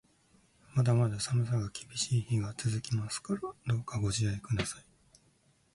[0.73, 4.85] まだまだ寒さが厳しい日が続きますから、どうかご自愛ください。